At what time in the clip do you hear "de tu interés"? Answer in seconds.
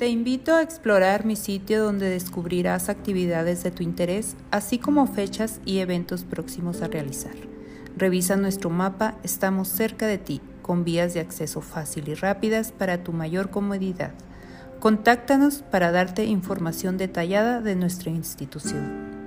3.62-4.34